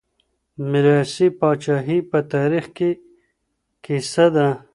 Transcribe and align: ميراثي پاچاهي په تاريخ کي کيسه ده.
ميراثي 0.69 1.27
پاچاهي 1.39 1.99
په 2.09 2.19
تاريخ 2.33 2.65
کي 2.77 2.89
کيسه 3.85 4.25
ده. 4.35 4.47